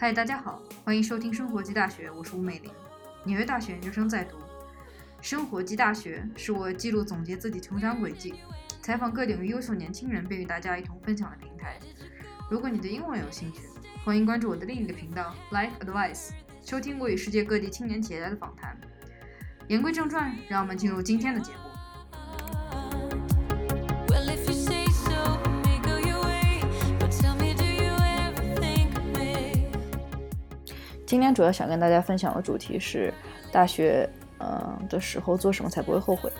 [0.00, 2.70] 嗨，大家好，欢迎收听生活及大学，我是吴美玲。
[3.24, 4.36] 纽约大学研究生在读，
[5.20, 8.36] 生活及大学是我记录总结自己成长轨迹，
[8.80, 11.80] 采访各领域优秀年轻人，并与大家一同分享的平台。
[12.48, 13.62] 如果你对英文有兴趣，
[14.04, 16.30] 欢迎关注我的另一个频道 Life Advice，
[16.62, 18.78] 收听我与世界各地青年企业家的访谈。
[19.66, 21.67] 言归正传，让我们进入今天的节目。
[31.08, 33.10] 今天主要想跟大家分享的主题是
[33.50, 34.06] 大学，
[34.40, 36.30] 嗯、的时候做什么才不会后悔。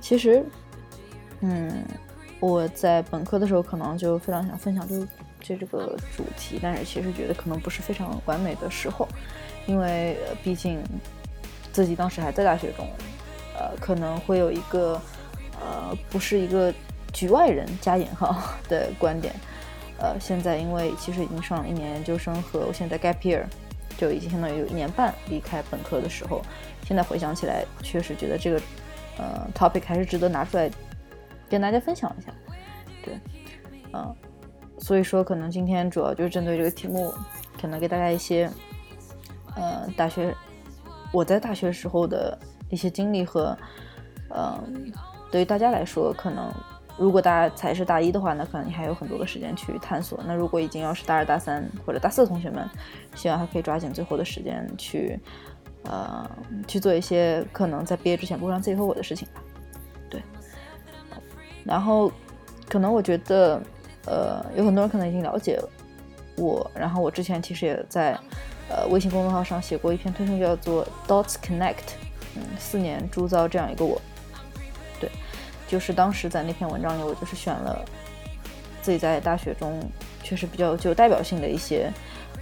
[0.00, 0.40] 其实，
[1.40, 1.84] 嗯，
[2.38, 5.08] 我在本科的时候可能就非常想分享这个
[5.40, 9.08] 这这个主题，但是其实觉得可能不是非常完美的时候，
[9.66, 10.80] 因为、呃毕竟
[11.72, 12.86] 自己当时还在大学中，
[13.58, 14.92] 呃，可能会有一个
[15.60, 16.72] 呃不是一个
[17.12, 19.34] 局外人加引号的观点。
[20.00, 23.44] 呃，现在因为其实已经上了一年研究生和我现在 gap year，
[23.98, 26.42] 就已经相当于有一年半离开本科的时候，
[26.86, 28.60] 现在回想起来，确实觉得这个
[29.18, 30.70] 呃 topic 还是值得拿出来
[31.48, 32.32] 跟大家分享一下。
[33.04, 33.18] 对，
[33.92, 34.14] 嗯、
[34.78, 37.12] 所以说可能今天主要就是针对这个题目，
[37.60, 38.50] 可能给大家一些
[39.54, 40.34] 呃大学
[41.12, 42.38] 我在大学时候的
[42.70, 43.56] 一些经历和
[44.32, 44.92] 嗯、
[45.30, 46.52] 对于大家来说，可能
[46.98, 50.20] 如果大家才是大一的话，那可能你还有很多的时间去探索。
[50.26, 52.68] 那如果已经要是大二、大三或者大四的同学们，
[53.14, 55.18] 希望还可以抓紧最后的时间去，
[55.84, 56.28] 呃，
[56.66, 59.40] 去做一些可能在毕业之前不会让自己后悔的事情吧。
[60.10, 60.22] 对。
[61.64, 62.10] 然后，
[62.68, 63.62] 可能我觉得，
[64.06, 65.58] 呃，有很多人可能已经了解
[66.36, 68.12] 我，然后我之前其实也在
[68.68, 71.94] 呃微信公众号上写过一篇推送，叫做 “Dots Connect”，
[72.36, 74.00] 嗯，四年铸造这样一个我。
[75.70, 77.84] 就是当时在那篇文章里，我就是选了
[78.82, 79.80] 自己在大学中
[80.20, 81.88] 确实比较具有代表性的一些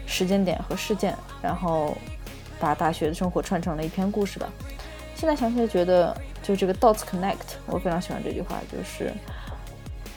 [0.06, 1.94] 时间点和事件，然后
[2.58, 4.48] 把大学的生活串成了一篇故事吧。
[5.14, 9.12] 现在想起来觉得，就这个 dots connect，我非常喜欢这句话，就是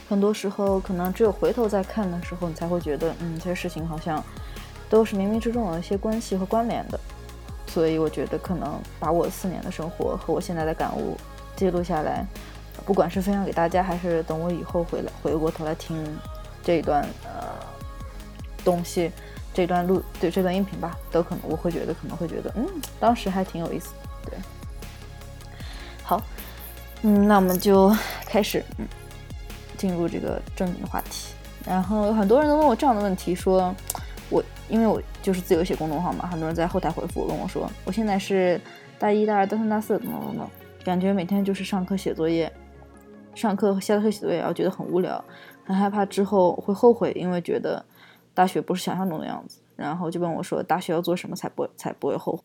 [0.08, 4.24] 很多时候可能只有回头再看的时候，你才会觉得，嗯，这些事情好像
[4.90, 6.98] 都是冥冥之中有一些关系和关联的。
[7.68, 11.18] 所以我觉得可能把我四年的生活和我现在的感悟
[11.56, 12.26] 记录下来，
[12.86, 15.98] 不管是分享给大家，还是等我以后回来回过头来听
[16.64, 17.54] 这一段呃
[18.64, 19.12] 东西，
[19.54, 22.68] 这段录对这段音频吧，都可能我会觉得可能会觉得，嗯，
[23.00, 23.90] 当时还挺有意思，
[24.26, 24.38] 对。
[26.04, 26.22] 好，
[27.04, 27.96] 嗯，那我们就
[28.26, 28.88] 开始，嗯，
[29.78, 31.34] 进入这个正经的话题。
[31.66, 33.74] 然后有很多人都问我这样的问题，说
[34.30, 38.60] 我因为我就是自由写公众号嘛，很多人在后台回复我跟我说，我现在是
[38.98, 40.50] 大一、大二、大三、大四，怎么怎么，
[40.84, 42.52] 感觉每天就是上课写作业，
[43.34, 45.24] 上课下课写作业，然后觉得很无聊，
[45.66, 47.84] 很害怕之后会后悔，因为觉得
[48.34, 49.60] 大学不是想象中的样子。
[49.76, 52.44] 然后就问我说，大学要做什么才不才不会后悔？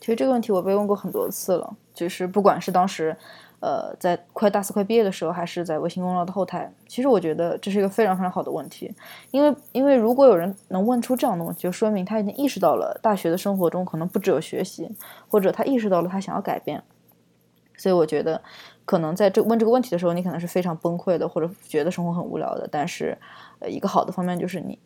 [0.00, 3.16] 其实这个问题我被问过很多次了，就是不管是当时，
[3.60, 8.92] 呃，在快大四快毕业的时候，还是在微信公众号的后台，其实我觉得这是一个非常非常好的问题，
[9.30, 14.90] 因为因为如果有人能问出这样的问题，就说明他已经意识到了大学的生活中可能不只有学习，
[15.28, 16.82] 或者他意识到了他想要改变。
[17.76, 18.42] 所以我觉得，
[18.92, 22.68] 可能在这问这个问题的时候，你可能是非常崩溃的，或者觉得生活很无聊的。
[22.70, 23.16] 但是，
[23.58, 24.78] 呃，一个好的方面就是你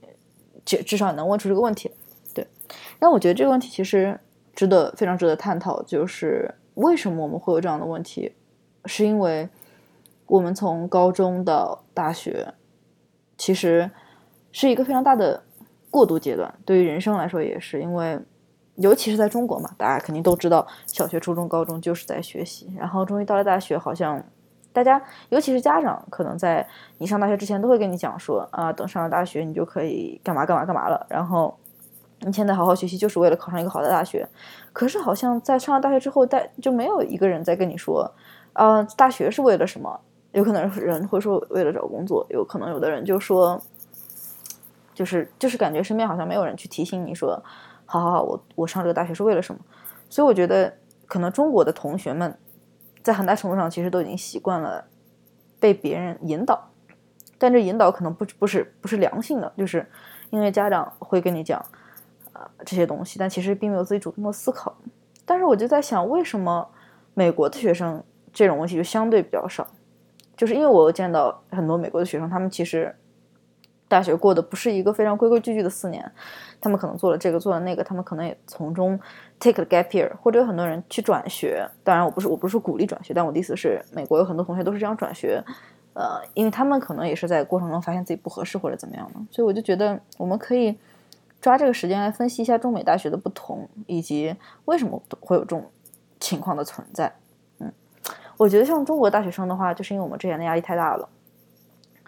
[0.65, 1.91] 至至少能问出这个问题，
[2.33, 2.47] 对。
[3.00, 4.21] 那我觉得这个问题其实
[4.55, 8.33] 值得非常值得探讨，就是为什么我们会有这样的问题？
[8.84, 9.49] 是因为
[10.27, 12.55] 我们从高中到大学，
[13.37, 13.91] 其实
[14.53, 15.43] 是一个非常大的
[15.91, 18.21] 过渡阶段，对于人生来说也是，因为
[18.76, 24.22] 尤其是在中国嘛，大家肯定都知道，小学、初中、高中就是在学习，然后终于到了大学，好像
[24.72, 26.66] 大家，尤其是家长，可能在
[26.98, 31.56] 你上大学之前都会跟你讲说啊，等上了大学你就可以干嘛干嘛干嘛了，然后
[32.20, 34.28] 你现在好好学习就是为了考上一个好的大学。
[34.72, 38.10] 可是好像在上了大学之后，大就没有一个人在跟你说，
[38.53, 40.00] 啊，大学是为了什么？
[40.32, 43.59] 有可能人会说为了找工作，有可能有的人就说，
[44.92, 47.42] 就是就是感觉身边好像没有人去提醒你说，
[47.86, 49.60] 好好好，我我上这个大学是为了什么？
[50.10, 52.36] 所以我觉得可能中国的同学们
[53.03, 54.84] 在很大程度上其实都已经习惯了
[55.59, 56.71] 被别人引导，
[57.38, 59.88] 但这引导可能不不是不是良性的，就是
[60.30, 61.59] 因为家长会跟你讲
[62.33, 64.77] 啊、呃这些东西，但其实并没有自己主动的思考。
[65.24, 66.68] 但是我就在想，为什么
[67.15, 69.66] 美国的学生这种问题就相对比较少？
[70.36, 72.94] 就是因为我见到很多美国的学生，他们其实
[73.88, 76.10] 大学过的不是一个非常规规矩矩的四年，
[76.60, 78.98] 他们可能做了这个做了那个，他们可能也从中
[79.38, 81.68] take the gap year，或者有很多人去转学。
[81.84, 85.42] 当然，我不是我不是说鼓励转学，但我的意思是，美国有很多同学都是这样转学，
[85.94, 90.77] 呃，因为他们可能也是在过程中发现自己不合适或者怎么样的，所以我就觉得我们可以
[91.41, 94.34] 抓这个时间来分析一下中美大学的不同，以及
[94.65, 95.65] 为什么会有这种
[96.18, 97.15] 情况的存在。
[97.60, 97.72] 嗯，
[98.36, 101.09] 我觉得像中国大学生的话，就是因为我们之前的压力太大了，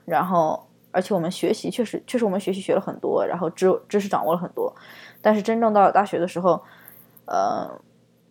[0.04, 4.74] 然后而且我们学习确实确实我们学习学了很多，然后知知识掌握了很多，
[5.20, 6.62] 但是真正到了大学的时候，
[7.26, 7.70] 呃，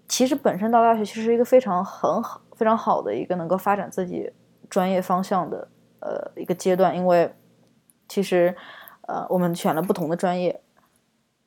[0.08, 4.32] 其实本身到大学其实是一个非常很好非常好的一个能够发展自己
[4.70, 5.68] 专业方向的
[6.00, 7.34] 呃一个阶段，因为
[8.08, 8.56] 其实
[9.08, 10.62] 呃我们选了不同的专业，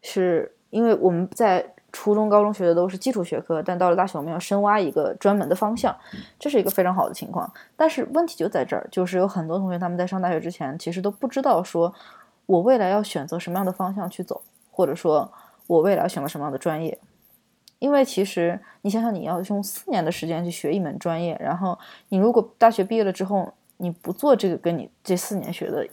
[0.02, 5.96] 是因为我们在初中、高中学的都是基础学科，但到了大学我们要深挖一个专门的方向，
[6.38, 7.52] 这是一个非常好的情况。
[7.76, 11.92] 但是问题就在这儿，就是有很多同学他们在上大学之前，其实都不知道说
[12.46, 15.32] 我未来要选择什么样的方向去走，或者说
[15.66, 16.98] 我未来要选择什么样的专业。
[17.78, 21.78] 因为其实你想想，你要用四年的时间去学一门专业，然后
[22.10, 25.88] 你如果大学毕业了之后，你不做这个跟你这四年学的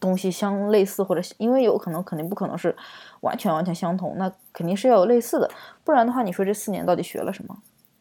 [0.00, 2.74] 东西相类似，或者因为有可能肯定不可能是
[3.20, 5.50] 完全完全相同，那肯定是要有类似的，
[5.84, 7.56] 不然的话，你说这四年到底学了什么，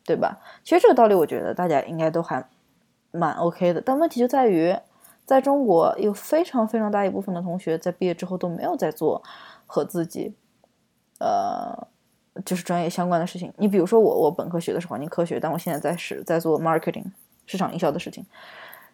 [0.06, 0.40] 对吧？
[0.64, 2.48] 其实这个道理，我觉得大家应该都还
[3.12, 4.76] 蛮 OK 的，但问题就在于，
[5.26, 9.24] 在中国有非常非常大一部分的同学在毕业之后都没有在做
[9.66, 10.36] 和自己
[11.20, 11.88] 呃
[12.46, 13.52] 就是专业相关的事情。
[13.58, 17.06] 你比如说我，我本科学的是环境科学，但我现在在是在做 marketing
[17.48, 18.24] 市场营销的事情，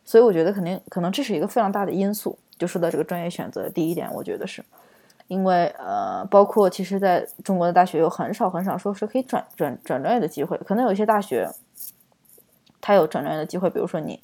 [0.06, 2.40] 所以我觉得肯定可能这是一个非常大的因素。
[2.64, 4.64] 就说到这个专业选择，第一点，我觉得是
[5.28, 11.50] 因为呃，包括其实在中国的大学有很少很少说是可以转转转专业的机会，可能有一些大学
[12.80, 14.22] 它有转专业的机会，比如说你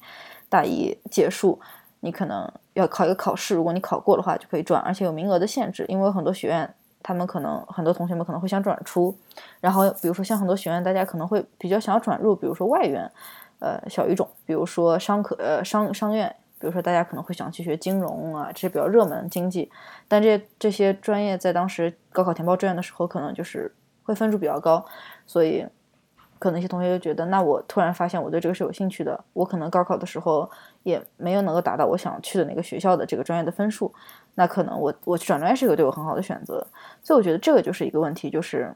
[0.48, 1.60] 大一结束，
[2.00, 6.74] 你可能要考一个考试，如果你考过的话就可以转，而且有名额的限制，因为有很多学院。
[7.02, 9.16] 他们可能很多同学们可能会想转出，
[9.58, 13.10] 然后比如说像很多学院，大家可能会比较想要转入，比如说外院，
[13.58, 19.70] 呃小语种，比如说商科呃商商院，比如说大家可能会想去学金融啊，这些比较热门经济，
[20.06, 24.84] 但这这些专业在当时高考填报志愿的时候，可能就是会分数比较高，
[25.26, 25.66] 所以
[26.38, 30.50] 可能一些同学就觉得，那我突然发现我对这个是有兴趣的，我可能高考的时候
[30.82, 33.92] 也没有能够达到我想去的那个学校的这个专业的分数。
[34.34, 36.66] 那可能我我去转专业是一个对我很好的选择，
[37.02, 38.74] 所以我觉得这个就是一个问题，就是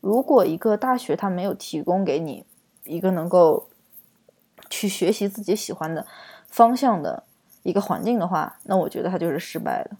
[0.00, 2.44] 如果一个大学它没有提供给你
[2.84, 3.68] 一个能够
[4.70, 6.06] 去学习自己喜欢的
[6.56, 7.22] 方向的
[7.64, 9.90] 一个环境的话，那我觉得它就是失败的，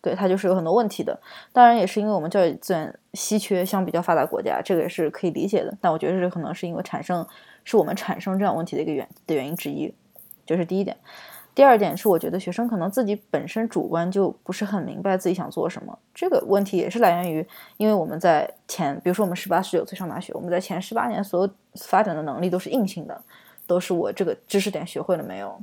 [0.00, 1.16] 对它就是有很多问题的。
[1.52, 5.72] 当然也是因为我们教育资源稀缺，相比较发达国家，这个也是可以理解的。
[5.80, 7.24] 但我觉得这可能是因为产生
[7.62, 9.94] 是我们产生这样问题的一个原的原因之一，
[10.44, 10.96] 这是第一点。
[11.54, 15.96] 第二点是，我觉得学生可能自己本身主观就不是很明白自己想做什么。
[16.12, 17.46] 这个问题也是来源于，
[17.76, 23.20] 因为我们在前，比如说我们十八、十九岁上大学，我们在前十八年所有发展的能力都是硬性的，
[23.66, 25.60] 都是我这个知识点学会了没有，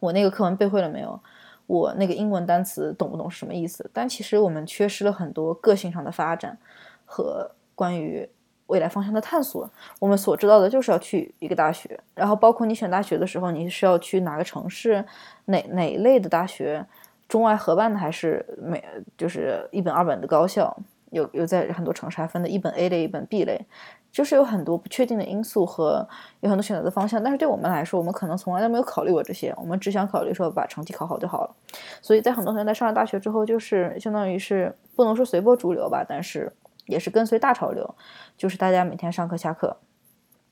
[0.00, 1.20] 我那个课文背会了没有，
[1.66, 3.88] 我那个英文单词懂不懂是什么意思。
[3.92, 6.58] 但其实我们缺失了很多个性上的发展
[7.06, 8.28] 和关于。
[8.70, 9.68] 未来方向的探索，
[9.98, 15.04] 我们所知道的就是要去一个大学，然后包括你选大学的时候，你是要去哪个城市，
[15.46, 16.86] 哪哪一类的大学，
[17.26, 18.80] 中外合办的还是美，
[19.18, 20.72] 就是一本二本的高校，
[21.10, 23.66] 有有在很多城市还分的一本 A 类，一本 B 类，
[24.10, 26.08] 就是有很多不确定的因素和
[26.40, 27.22] 有很多选择的方向。
[27.22, 31.54] 但是对我们来说，我们可能从来都没有考虑过这些，我们只想考虑说把成绩考好就好了。
[32.00, 36.52] 所以在很多同学在上了大学之后，就是相当于是不能说随波逐流吧，但是。
[36.86, 37.94] 也是跟随大潮流，
[38.36, 39.76] 就是大家每天上课下课，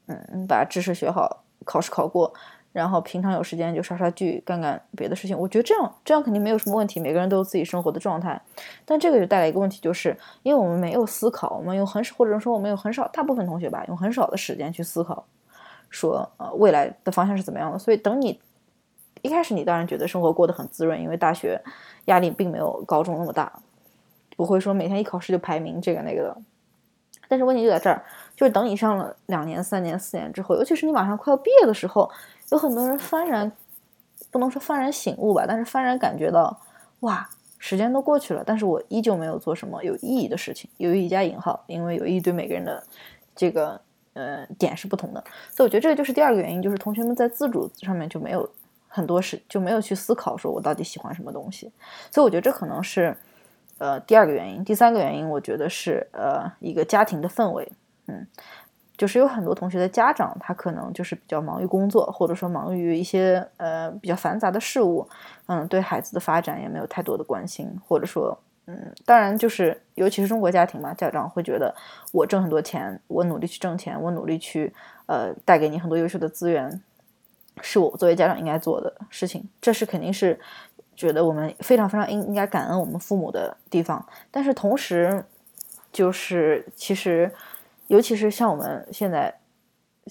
[0.06, 2.32] 嗯，把知识学好，考试考过，
[2.78, 5.36] 然后平常有时间就刷刷剧，干干别的事情。
[5.36, 8.40] 我觉得这样这样肯定没有什么问题，每个人都有自己生活的状态。
[8.84, 15.24] 但这个就带来一个问题，就是因为我们没有思考，我们有很少，或者说我们有很少，大部分同学吧，用很少的时间去思考，
[15.90, 17.78] 说呃未来的方向是怎么样的。
[17.78, 18.40] 所以等你
[19.22, 21.60] 一开始，你当然觉得生活过得很滋润，因为大学
[22.04, 23.52] 压力并没有高中那么大。
[24.36, 26.36] 不会说每天一考试就排名这个那个的，
[27.26, 28.04] 但是问题就在这儿，
[28.36, 32.08] 就是等你上了两年、三年、四年之后，尤其是你马上快要毕业的时候，
[32.50, 33.50] 有很多人幡然，
[34.30, 36.58] 不能说幡然醒悟吧，但是幡然感觉到，
[37.00, 37.28] 哇，
[37.58, 42.82] 时间都过去了，但是我依旧没有做什么有意义的事情，有意义加引号，因为有意义对每个人的
[43.34, 43.80] 这个
[44.14, 48.48] 呃点是不同的，所以我觉得这个就是第二个原因，就是同学们在自主上面就没有
[48.88, 51.70] 很多事，就没有去思考说我到底喜欢什么东西，
[52.10, 53.16] 所以我觉得这可能是。
[53.80, 57.70] 呃，第二个原因，第三个原因，我觉得是呃一个家庭的氛围，
[58.08, 58.26] 嗯，
[58.98, 65.08] 就是有很多同学的家长，他可能就是比较忙于工作，或者说忙于一些呃比较繁杂的事物，
[65.46, 71.74] 嗯，对孩子的发展也没有太多的关心，或者说，嗯，当然就是尤其是中国家庭嘛，家长会觉得
[72.12, 74.74] 我挣很多钱，我努力去挣钱，我努力去
[75.06, 76.82] 呃带给你很多优秀的资源，
[77.62, 80.38] 是我作为家长应该做的事情，这是肯定是。
[80.98, 85.24] 觉得我们非常非常应应该感恩我们父母的地方，但是同时，
[85.92, 87.32] 就是其实，
[87.88, 89.34] 尤其是像我们现在，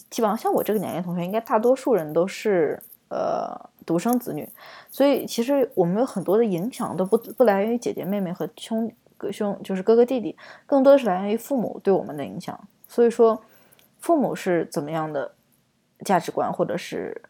[0.09, 2.79] 基本上像我这个年龄同学，应该大多数人都是
[3.09, 4.47] 呃独生子女，
[4.89, 12.59] 所以其实我们有很多的影响都不不来源于姐姐妹妹和兄哥兄，就是哥哥弟弟，更多的是来源于父母对我们的影响。
[12.87, 13.41] 所以说，
[13.99, 15.33] 父母是怎么样的
[16.05, 17.21] 价值观，或者是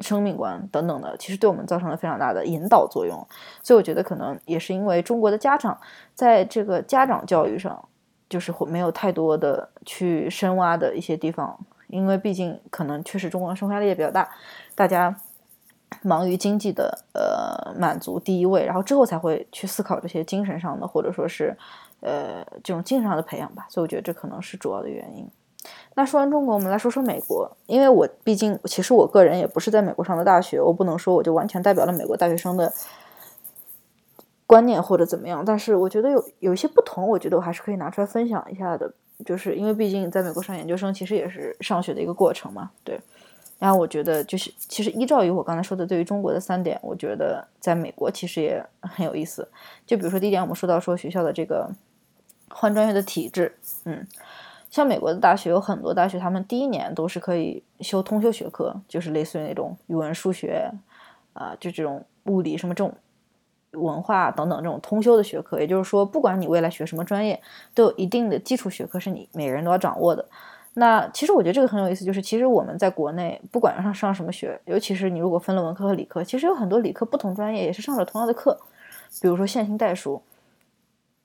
[0.00, 3.26] 生命观等等的，其实对我们造成了非常大的引导作用。
[3.62, 5.80] 所以我觉得可能也是因为中国的家长
[6.14, 7.88] 在这个家长教育上，
[8.28, 14.28] 就是没有太多的去深挖的一些地方，因为毕竟可能确实中国生活压力也比较大，
[14.74, 15.14] 大家
[16.02, 21.56] 忙于经济的呃满足第一位，然后之后才会去思考这些精神上的或者说是
[22.00, 23.66] 呃这种精神上的培养吧。
[23.70, 25.28] 所以我觉得这可能是主要的原因。
[25.94, 32.72] 那说完中国，我们来说说美国，因为我毕竟其实我个人也不是在美国上的大学，我不能说我就完全代表了美国大学生的
[34.46, 38.92] 观念或者怎么样，但是我觉得有有一些不同，我觉得我还是可以拿出来分享一下的，
[39.24, 43.00] 就是因为毕竟在美国上研究生，其实也是上学的一个过程嘛，对。
[43.58, 49.48] 然后我觉得就是其实依照于我刚才说的对于中国的三点，我觉得在美国其实也很有意思。
[49.86, 51.70] 就比如说第一点，我们说到说学校的这个
[52.50, 54.06] 换专业的体制，嗯。
[54.68, 60.70] 像美国的大学有很多大学，他们第一年都是可以修通修学科，就是类似于那种语文、数学，
[61.32, 62.92] 啊、就这种物理什么这种
[63.76, 65.60] 文化等等这种通修的学科。
[65.60, 67.40] 也就是说，不管你未来学什么专业，
[67.74, 70.24] 都有一定的基础学科是你每个人都要掌握的。
[70.74, 78.58] 那其实我觉得这个很有意思，就是其实我们在国内不管上上什么学，尤其是你如果分了文科和理科，其实有很多理科不同专业也是上着同样的课，
[79.20, 80.20] 比如说线性代数，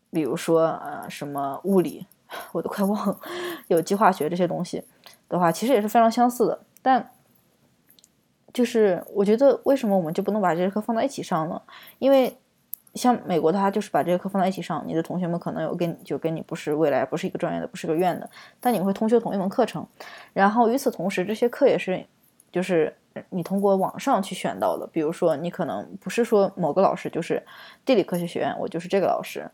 [0.10, 2.06] 比如说呃什么物理。
[2.54, 3.20] 我都快忘了，
[3.68, 4.82] 有机化学这些东西
[5.28, 6.58] 的话，其实也是非常相似的。
[6.82, 7.12] 但
[8.54, 11.62] 就是我觉得，为什么我们就不能把这些课放在一起上呢？
[12.00, 12.36] 因为
[12.96, 18.30] 像美国，他就是把这些课放在一起上，你的同学们可能有跟就跟你不是未来不是一个专业的，不是个院的，
[18.60, 19.86] 但你会通修同一门课程。
[20.34, 22.06] 然后与此同时，这些课也是
[22.52, 22.94] 就是
[23.30, 24.86] 你通过网上去选到的。
[24.88, 27.42] 比如说，你可能不是说某个老师就是
[27.86, 29.50] 地理科学学院，我就是这个老师。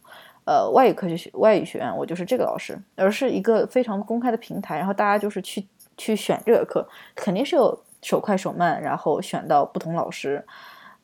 [0.46, 7.78] 呃，外语科学学外语学院，我就是这个老师，而是一个非常公开的平台，然后大家就是去去选这个课，肯定是有
[8.08, 10.46] 手快手慢，然后选到不同老师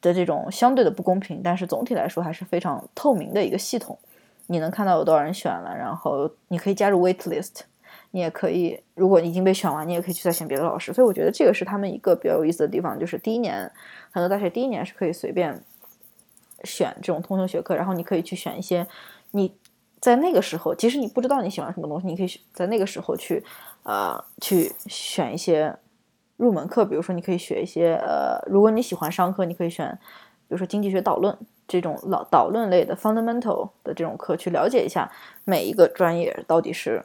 [0.01, 3.99] 的这种相对的不公平，但是总体来说还是非常透明的一个系统。
[4.47, 7.61] 你能看到有多少人选了，然后你可以加入 wait list，
[8.11, 10.93] 你也可以，如果你已经被选完，你也可以去再选别的老师。
[10.93, 13.69] 所以我觉得这个是他们一个比较有意思的地方，就是第一年
[14.11, 15.61] 很多大学第一年是可以随便
[16.63, 18.87] 选这种通修学科，然后你可以去选一些。
[19.31, 19.53] 你
[19.99, 23.43] 在那个时候，即使你不知道你喜欢什么东西，你可以在那个时候去，
[23.83, 25.73] 呃，去选一些
[26.37, 26.85] 入门课。
[26.85, 29.97] 比如说，你可以学一些，呃，如果你喜欢商科，你可以选，
[30.47, 31.37] 比如说经济学导论
[31.67, 35.11] 这种导导论类的 fundamental 的这种课，去了解一下
[35.45, 37.03] 每一个专业到底是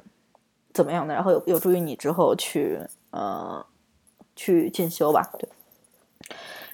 [0.72, 2.80] 怎么样的，然后有有助于你之后去，
[3.10, 3.64] 呃，
[4.36, 5.30] 去进修吧。
[5.38, 5.48] 对。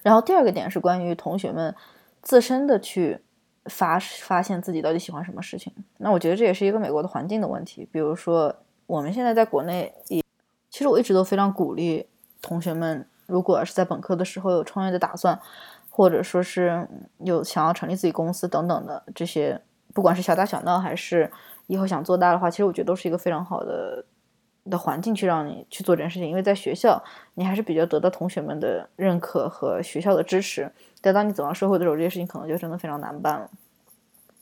[0.03, 1.75] 然后第二个点是关于同学们
[2.23, 3.21] 自身的去。
[3.67, 7.89] 发发现自己到底喜欢什么事情，那我觉得这也是一个美国的环境的问题。
[7.91, 10.23] 比如说，我们现在在国内，也
[10.69, 12.07] 其实我一直都非常鼓励
[12.45, 15.41] 同学们，如果是在本科的时候有创业的打算，
[15.89, 16.87] 或者说是
[17.19, 19.59] 有想要成立自己公司等等的这些，
[19.95, 21.31] 不管是小打小闹还是
[21.67, 24.05] 以后想做大的话，其实我觉得都是一个非常好的
[24.71, 26.29] 的环境去让你去做这件事情。
[26.29, 27.03] 因为在学校，
[27.35, 30.71] 你还是比较得到同学们的认可和学校的支持。
[31.01, 33.49] 但当你走上社会的时候，这些事情可能就真的非常难办了。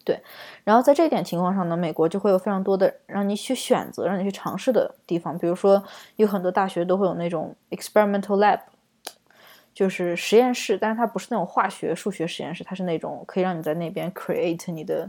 [0.05, 0.21] 对，
[0.65, 5.39] 然后在这一点情况上呢，美国就会有非常多的让你去选择、让你去尝试的地方。
[5.39, 5.81] 比如说，
[6.17, 8.59] 有很多大学都会有那种 experimental lab，
[9.73, 15.09] 就是实验室，但是它不是那种化学、数学实验室，它是那种可以让你在那边 create 你的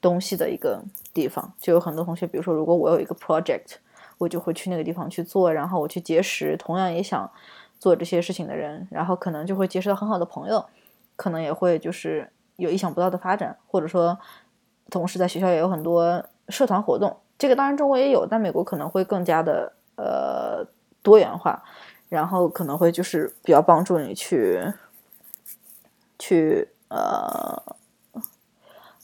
[0.00, 0.82] 东西的一个
[1.14, 1.52] 地方。
[1.60, 3.74] 就有很多同学，比如说，如果我有一个 project，
[4.18, 7.30] 我就会去那个地方去做，然后我去结识同样也想
[7.78, 10.64] 做这些事情的人，然后可能就会结识到很好的朋友。
[11.14, 14.18] 可能也会就是有意想不到的发展，或者说，
[14.90, 17.16] 同时在学校也有很多社团活动。
[17.38, 20.64] 这个当然中国也有，但美国可能会更加的呃
[21.02, 21.62] 多元化，
[22.08, 24.62] 然后可能会就是比较帮助你去
[26.18, 27.60] 去呃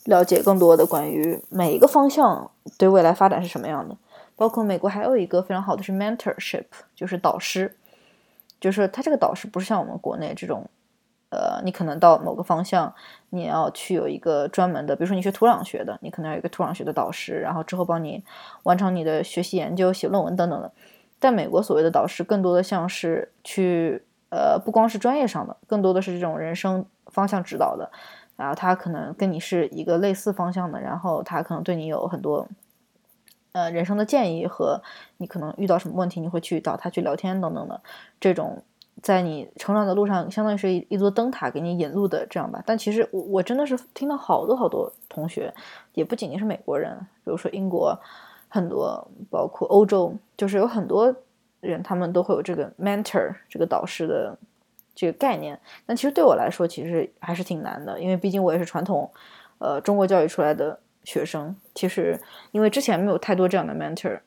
[0.05, 3.97] 了解更多的关于每一个方向对未来发展是什么样的。
[4.37, 7.75] 包括美国还有一个非常好的是 mentorship，就是导师，
[8.61, 10.69] 就是他这个导师不是像我们国内这种。
[11.31, 12.95] 呃，你可能到某个方向，
[13.31, 18.25] 你要去有一个专门的，比如说你学土壤学的，你可能要有一个土壤学的导师，然后之后帮你
[18.63, 20.73] 完成你的学习研究、写论文等等的。
[21.19, 27.91] 但美国，所谓的导师更多的像是去呃，不光是专业上的，更多的是这种人生方向指导的。
[28.37, 32.49] 然后他可能跟你是一个类似方向的，然后他可能对你有很多
[33.53, 34.81] 呃人生的建议和
[35.19, 37.83] 你可能遇到什么问题，你会去找他去聊天等等的
[38.19, 38.63] 这种。
[39.01, 42.61] 在你成长的路上，相当于是一一座灯塔，给你引路的这样吧。
[42.67, 45.55] 但其实我我真的是听到好多好多同学，
[45.95, 47.97] 也不仅仅是美国人，比如说英国，
[48.49, 51.15] 很多包括欧洲，就是有很多
[51.61, 54.37] 人，他们都会有这个 mentor 这个导师的
[54.95, 55.59] 这个概念。
[55.87, 59.09] 但其实对我来说，其实还是挺难的，因为毕竟我也是传统
[59.59, 61.55] 呃中国教育出来的学生。
[61.75, 64.21] 其实因为之前没有太多这样的 mentor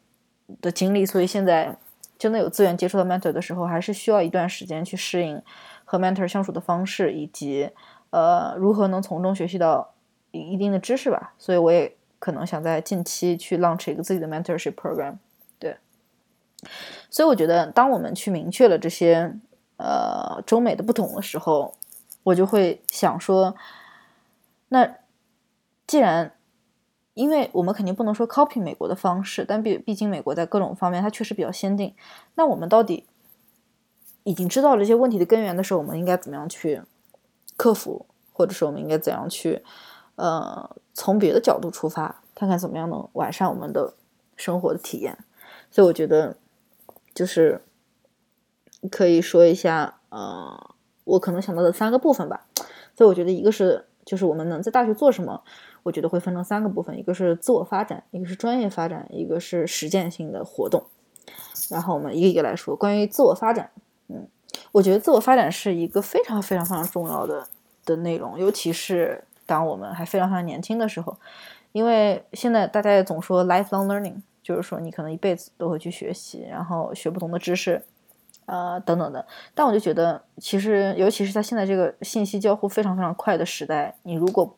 [0.62, 1.76] 的经历，所以现在。
[2.22, 5.42] 真的有资源接触到 mentor 的时候，还是需要一段时间去适应
[5.84, 7.72] 和 mentor 相处的方式，以及
[8.12, 9.96] 呃如何能从中学习到
[10.30, 11.34] 一定的知识吧。
[11.40, 15.16] 所以我也可能想在近期去 launch 一个自己的 mentorship program。
[15.58, 15.78] 对，
[17.10, 19.34] 所以我觉得当我们去明确了这些
[19.78, 21.74] 呃中美的不同的时候，
[22.22, 23.56] 我就会想说，
[24.68, 24.98] 那
[25.88, 26.36] 既然
[27.14, 31.94] 因为我们肯定不能说 copy 美国的方式，但毕毕竟美国在各种方面它确实比较先进。
[32.36, 33.06] 那我们到底
[34.24, 36.82] 已经知道这些问题的根源的时候，我们应该怎么样去
[37.58, 39.62] 克服，或者说我们应该怎样去
[40.16, 43.94] 呃从别的角度出发，看看怎么样能完善我们的
[44.38, 45.18] 生活的体验。
[45.70, 46.38] 所以我觉得
[47.14, 47.62] 就是
[48.90, 52.46] 可以说一下呃我可能想到的三个部分吧。
[52.96, 55.44] 所以我觉得一个是就是我们能在大学做什么。
[55.84, 60.84] 我觉得会分成三个部分，一个是自我发展，一个是专业发展，一个是实践性的活动。
[61.70, 62.76] 然后我们一个一个来说。
[62.76, 63.72] 关于自我发展，
[64.10, 64.28] 嗯，
[64.72, 67.48] 我觉得自我发展是一个非常非常非常重要的
[67.86, 71.18] 的内容，尤其是当我们还非常非常年轻的时候，
[71.72, 77.82] 因为现在大家也总说 lifelong learning，就是说你可能一辈子都会去学习，然后学不同的知识，
[78.46, 79.26] 呃，等等的。
[79.54, 84.56] 但我就觉得，其实尤其是在现在这个信息交互非常非常快的时代，你如果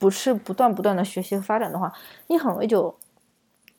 [0.00, 1.92] 不是不断不断的学习和发展的话，
[2.28, 2.96] 你很容易就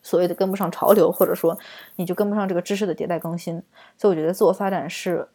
[0.03, 1.57] 所谓的跟不上潮流，或者说
[1.95, 3.62] 你就跟不上这个知识的迭代更新。
[3.97, 5.27] 所以我觉得自我发展是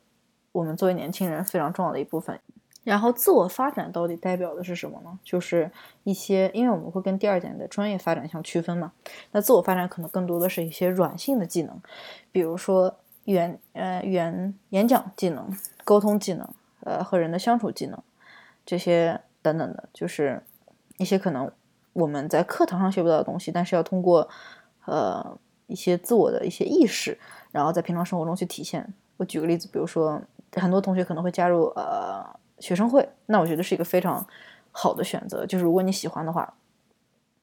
[0.52, 2.38] 我们作为年轻人非常重要的一部分。
[2.84, 5.18] 然后自我发展到底代表的是什么呢？
[5.24, 5.68] 就是
[6.04, 8.92] 一些，因为我们会跟第二点的专业发展相区分嘛。
[9.32, 11.82] 那自我发展可能更多的是一些软性的技能，
[12.30, 15.50] 比如说语言呃语言演讲技能、
[15.84, 16.48] 沟通技能、
[16.84, 18.00] 呃和人的相处技能
[18.64, 20.44] 这些等等的，就是。
[20.98, 21.50] 一些可能
[21.92, 24.28] 我们在课堂上学不到的东西，但是要通过
[24.84, 27.18] 呃一些自我的一些意识，
[27.52, 28.94] 然后在平常生活中去体现。
[29.16, 30.20] 我举个例子，比如说
[30.52, 32.24] 很多同学可能会加入呃
[32.58, 34.26] 学生会，那我觉得是一个非常
[34.72, 35.46] 好的选择。
[35.46, 36.54] 就是如果你喜欢的话，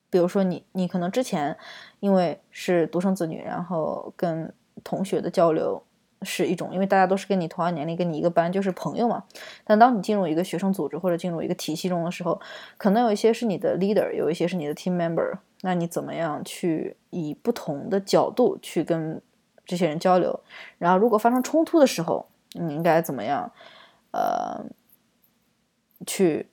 [0.09, 1.57] 比如说你你可能之前
[1.99, 5.83] 因为是独生子女，然后跟同学的交流。
[6.23, 9.23] 是一种，因为大家都是跟你同样年龄，跟你一个班，就是朋友嘛。
[9.63, 12.39] 但当你进入一个学生组织或者进入一个体系中的时候，
[12.77, 15.37] 可能有一些是你的 leader，有一些是你的 team member。
[15.61, 19.21] 那你怎么样去以不同的角度去跟
[19.65, 20.37] 这些人交流？
[20.77, 23.49] 然后如果发生冲突的时候，你应该怎么样？
[24.11, 24.65] 呃，
[26.05, 26.47] 去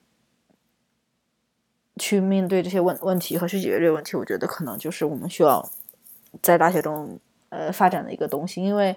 [1.96, 4.16] 去面对这些问问题和去解决这些问题？
[4.16, 5.68] 我觉得可能就是我们需要
[6.40, 8.96] 在大学中呃发展的一个东西，因为。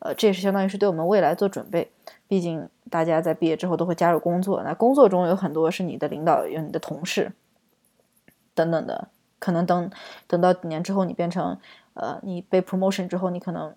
[0.00, 1.90] 呃，这也是相当于是对我们未来做准备。
[2.26, 7.32] 毕竟大家在毕业之后都会加入工作，那工作中有很多是你的领导，有你的同事
[8.54, 9.08] 等等的。
[9.38, 9.90] 可能等
[10.26, 11.58] 等到几年之后，你变成
[11.94, 13.74] 呃，你被 promotion 之后，你可能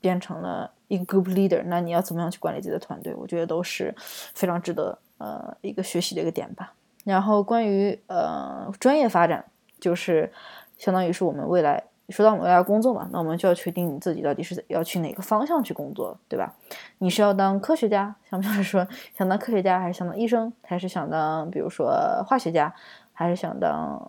[0.00, 3.14] 变成了一个 group leader，那你要怎么样去管理自己的团队？
[3.14, 6.72] 我觉得都是非常值得呃一个学习的一个点吧。
[7.04, 9.44] 然后关于呃专业发展，
[9.78, 10.32] 就是
[10.76, 11.84] 相当于是我们未来。
[12.10, 16.54] 说到我们未来工作嘛，那我们就要确定你自己到底是要去哪个方向去工作，对吧？
[16.98, 21.92] 你是要当科学家，想不想说想当科学家，还是想当医生，还是想当比如说
[22.26, 22.74] 化学家，
[23.12, 24.00] 还是想当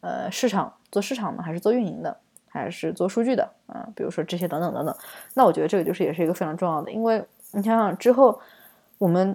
[0.00, 2.14] 呃市场做市场的，还是做运营的，
[2.48, 3.88] 还是做数据的啊？
[3.96, 4.94] 比如说这些等等等等。
[5.32, 8.38] 那我觉得这个就是也是一个非常重要的，因为你想想之后，
[8.98, 9.34] 我们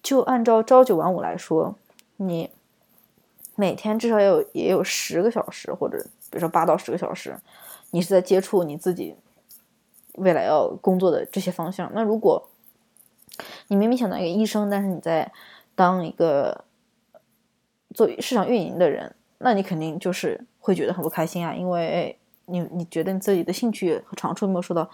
[0.00, 1.74] 就按照朝九晚五来说，
[2.18, 2.52] 你
[3.56, 6.06] 每天至少要有也有十个小时或者。
[6.32, 7.38] 比如说八到十个小时，
[7.90, 9.14] 你是在接触你自己
[10.14, 11.88] 未来要工作的这些方向。
[11.94, 12.48] 那如果
[13.68, 15.30] 你明明想当一个医生，但是你在
[15.74, 16.64] 当一个
[17.94, 24.90] 做市场运营的人，那你肯定就是会觉得很不开心啊，因为你你觉得你自己的兴趣和长处没有受到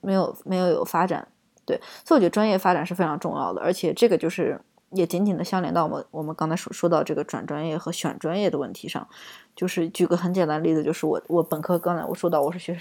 [0.00, 1.26] 没有没有有发展。
[1.66, 4.60] 对，所以我觉得专业发展是非常重要的，而且这个就是。
[4.90, 9.06] 也紧紧的相连到我们我们刚才说说到这个转专业和选专业的问题上，
[9.54, 12.78] 就是举个很简单的例子，就是我我本科刚才我说到我是学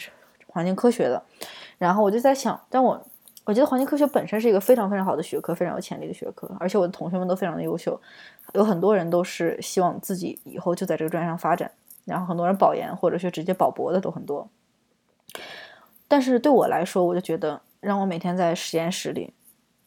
[0.47, 1.21] 环境科学的，
[1.77, 3.05] 然后我就在想，但我
[3.45, 7.99] 我觉得环境科学本身是一个非常非常好的学科，非常有潜力的学科，而且我的同学们都非常的优秀，
[8.53, 11.71] 有很多人都是希望自己以后就在这个专业上发展，
[12.05, 14.49] 然后很多人保研或者是直接保博的都很多。
[16.07, 19.33] 但是对我来说，我就觉得让我每天在实验室里，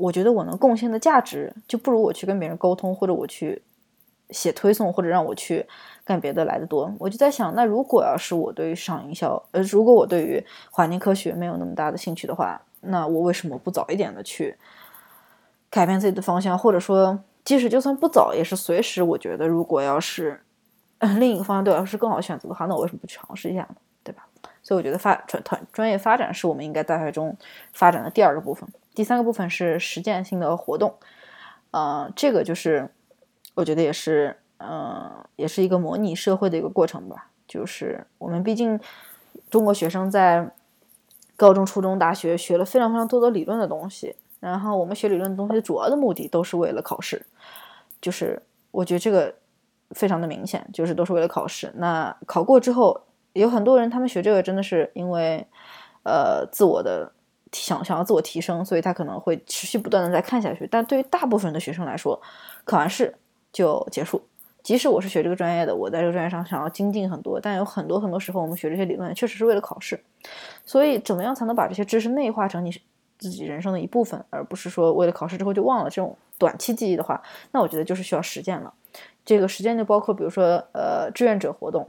[0.01, 3.63] 我觉得我能贡献的价值就不如我去跟别人沟通，或者我去
[4.31, 5.67] 写推送，或者让我去
[6.05, 6.93] 干别的来的多。
[6.99, 14.57] 我就在想，那如果要是我对于市场营销，呃，如果我对于环境科学没有那么大的兴趣的话，那我为什么不早一点的去
[15.69, 19.03] 改变自己的方向，或者说，即使就算不早，也是随时。
[19.03, 20.41] 我觉得，如果要是、
[21.19, 23.77] 另一个方向对我来说是更好选择的话，那我为什么不去尝试一下呢？
[24.03, 24.27] 对吧？
[24.63, 27.37] 所以我觉得发专团专业发展是我们应该大学中
[27.73, 28.67] 发展的第二个部分。
[29.01, 30.95] 第三个部分是实践性的活动，
[31.71, 32.91] 呃，这个就是
[33.55, 37.31] 我觉得也是，呃，也是一个模拟社会的一个过程吧。
[37.49, 38.79] 就是我们毕竟
[39.49, 40.53] 中国学生在
[41.35, 47.25] 高中、初中、大学学了非常非常多的理论的东西，然后我们学理论的东西主要的目的都是为了考试，
[48.03, 49.35] 就是我觉得这个
[49.93, 51.73] 非常的明显，就是都是为了考试。
[51.77, 53.01] 那考过之后，
[53.33, 55.47] 有很多人他们学这个真的是因为
[56.03, 57.11] 呃自我的
[57.53, 60.67] 想想要自我提升，所以他可能会持续不断的在看下去。
[60.71, 62.21] 但对于大部分的学生来说，
[62.65, 63.15] 考完试
[63.53, 64.23] 就结束。
[64.63, 69.99] 即使我是学这个专业的，我在这个专业上想要精进很多，但有很多很多时候我们学这些理论确实是为了考试。
[70.67, 72.71] 所以，怎么样才能把这些知识内化成你
[73.19, 78.73] 自己人生的一部分，而不是说为了考试之后就忘了这种短期记忆的话，那我觉得就是需要实践了。
[79.25, 81.89] 这个实践就包括，比如说呃志愿者活动、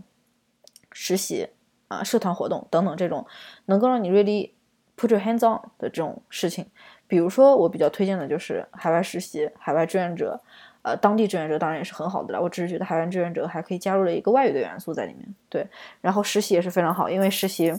[0.93, 1.49] 实习
[1.89, 3.27] 啊、社团活动等等这种
[3.65, 4.51] 能够让你 really
[5.01, 6.65] put your hands on 的这种事情。
[7.07, 10.39] 比如说，我比较推荐的就是海外实习、海外志愿者。
[10.83, 12.41] 呃，当地志愿者当然也是很好的了。
[12.41, 15.35] 我只是觉得海外志愿者还可以加入了一个外语的元素在里面。
[15.47, 15.63] 对，
[16.01, 17.71] 然后实习也是非常好，因为实习，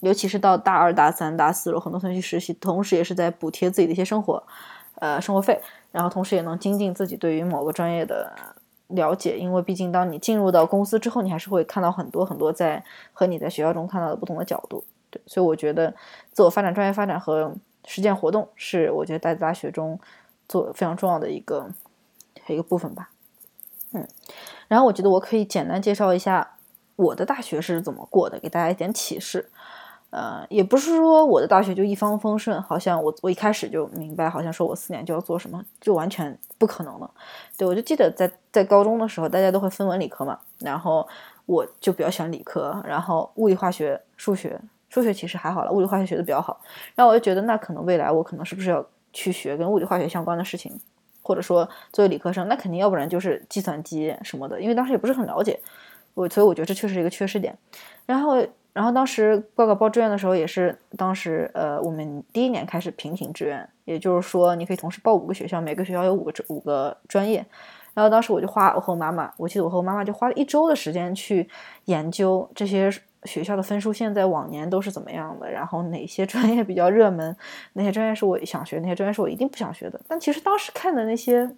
[0.00, 4.42] 尤其是到大二、大三、大四了，很多同学去实习，同时也是在补贴自己的一些生活，
[4.96, 5.60] 呃，生活费，
[5.92, 8.32] 然后同时也能精进自己对于某个专业的
[8.88, 9.38] 了解。
[9.38, 14.82] 因为毕竟当你进入到公司之后，你还是会看到很多很多在和你在学校中看到的不同的角度。
[15.26, 15.94] 所以我觉得
[16.32, 17.54] 自我发展、专业发展和
[17.84, 19.98] 实践活动是我觉得在大学中
[20.48, 21.70] 做非常重要的一个。
[22.50, 23.10] 一个部分吧，
[23.92, 24.08] 嗯，
[24.68, 26.52] 然后我觉得我可以简单介绍一下
[26.96, 29.50] 我的大学是怎么过的，给大家一点启示。
[30.08, 37.10] 呃，也不是说我的大学就一帆风顺，好像我我一开始就明白，好像说我四年就要做什么，就完全不可能的。
[37.58, 41.06] 对我就记得在在高中的时候，大家都会分文理科嘛，然后
[41.44, 46.60] 我就比较喜欢理科，然后物理、化学、数学，数学其实还好了，物理、化学学的比较好。
[46.94, 50.78] 然后我就觉得，那可能未来我可能是不是要去学跟物理、化学相关的事情？
[51.20, 55.60] 或者说作为理科生，那肯定要不然就是计算机什么的，因为当时也不是很了解，
[56.14, 57.54] 我所以我觉得这确实是一个缺失点。
[58.06, 67.44] 然后，然后当时报考报志愿的时候，也是当时呃我们第一年开始平行志愿，也就是说你可以同时报五个学校，每个学校有五个五个专业。
[67.92, 71.46] 然后当时我就花我和我妈妈，我记得我和我妈妈就花了一周的时间去
[71.84, 72.90] 研究这些。
[73.24, 75.50] 学校的分数线在往年都是怎么样的？
[75.50, 77.36] 然后哪些专业比较热门？
[77.72, 78.78] 哪些专业是我想学？
[78.78, 80.00] 哪些专业是我一定不想学的？
[80.06, 81.50] 但其实当时看的那些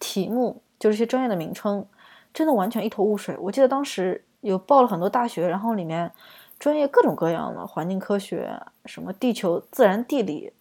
[0.00, 1.86] 题目，就这些专业的名称，
[2.34, 3.36] 真的完全一头雾水。
[3.38, 6.10] 我记得当时有报了很多大学，然后里面
[6.58, 10.52] 专业各种各样的，环境科学、什么地球自然地理，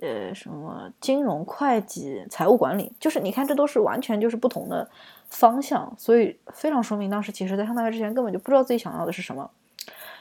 [0.00, 4.90] 呃，什么金融会计、财务管理，就是你看，这都是完全就是不同的。
[5.28, 9.50] 方向，所以非常说明当时其实，在上大学之前根本就不知道自己想要的是什么。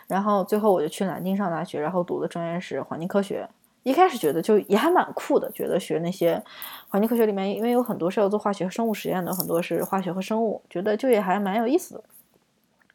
[0.08, 3.48] 然后最后我就去南京上大学，然后读的专业是环境科学。
[3.84, 6.44] 一开始觉得就也还蛮酷的，觉得学那些
[6.90, 12.04] 环境科学里面，因为有很多是要做化学生物实验的，很多是化学和生物，觉得就也还蛮有意思的。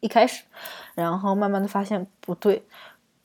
[0.01, 0.43] 一开始，
[0.95, 2.63] 然后慢慢的发现不对，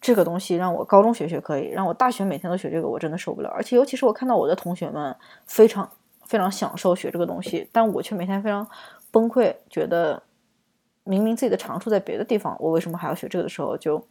[0.01, 3.49] 这个东西让我高中学学可以，让我大学每天都学这个，我真的受不了。
[3.51, 5.91] 而且尤其是我看到我的同学们非常。
[6.27, 8.69] 非常享受学这个东西，但我却每天非常
[9.11, 10.23] 崩溃，觉得
[11.05, 14.05] 明明自己的长处在别的地方，我为什么还要学这个的时候，就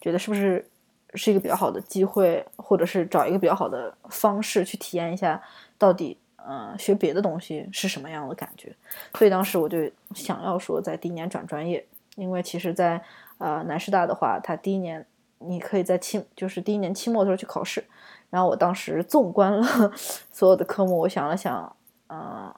[0.00, 0.66] 觉得是不是
[1.14, 5.40] 是一个比较好的机会，或者是找一个比较好的方式去体验一下，
[5.76, 8.74] 到底嗯学别的东西是什么样的感觉。
[9.14, 9.78] 所以当时我就
[10.14, 11.86] 想要说，在第一年转专业，
[12.16, 13.02] 因为其实，在
[13.38, 15.04] 呃南师大的话，它第一年
[15.38, 17.84] 你可以在期就是第一年期末的时候去考试。
[18.32, 19.92] 然后我当时纵观了
[20.32, 21.76] 所有的科目，我想了想，
[22.08, 22.50] 嗯，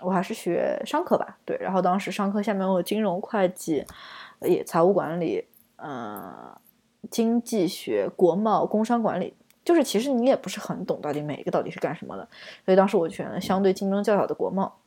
[0.00, 1.36] 我还是学商科吧。
[1.44, 3.84] 对，然后当时商科下面有金融、会计、
[4.40, 5.46] 也财务管理，
[5.76, 6.56] 嗯，
[7.10, 12.26] 经济学、国贸、工商管理，就是其实你也不是很懂到底每一个到底是干什么的。
[12.64, 14.78] 所以当时我选了相对竞争较小的国贸，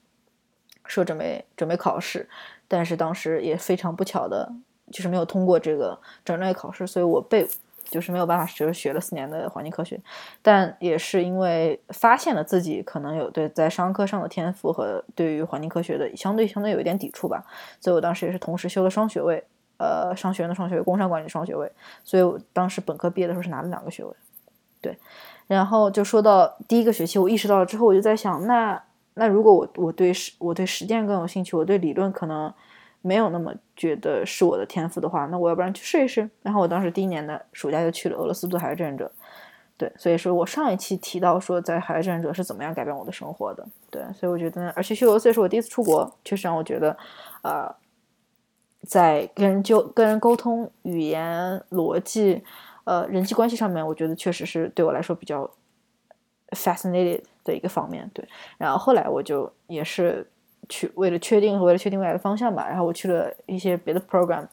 [0.85, 2.27] 说准备准备考试，
[2.67, 4.51] 但是当时也非常不巧的，
[4.91, 7.47] 就是没有通过这个转专业考试，所以我被。
[7.85, 9.99] 就是没有办法，就是学了四年的环境科学，
[10.41, 17.43] 但也是因为发现了自己可能有对在商科上的天赋和对于环境科学的相对相对有一点抵触吧，
[17.79, 19.43] 所以我当时也是同时修了双学位，
[19.77, 21.71] 呃，商学院的双学位，工商管理双学位，
[22.03, 24.11] 所以我当时本科毕业的时候是拿了两个学位，
[24.81, 24.97] 对，
[25.47, 28.81] 然后就说到第一个学期，我意识到了之后，我就在想，那
[29.13, 32.53] 那如果我我对实我对实践更有兴趣，我对理论可能。
[33.05, 36.27] 没有那么觉得是我的天赋的话，那我要不然去试一试。
[36.41, 39.11] 然后我当时第一年的暑假就去了俄罗斯做海外志愿者，
[39.77, 46.97] 对，所以说我上一期提到说在海外志愿者是怎么样改变我的生活的，对，所以我觉得，而且去俄罗斯也是我第一次出国，确实让我觉得，
[47.43, 47.71] 呃，
[48.87, 52.41] 在跟人就跟人沟通、语言、逻辑、
[52.85, 55.47] 呃人际关系上面，我觉得确实是对我来说比较
[56.49, 58.27] fascinated 的一个方面，对。
[58.57, 60.27] 然后后来我就也是。
[60.67, 64.45] 去为了确定和，为了确定未来的方向吧，然后我去了一些别的 program，